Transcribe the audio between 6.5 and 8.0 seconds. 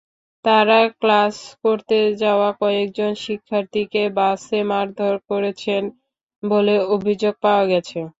বলে অভিযোগ পাওয়া গেছে।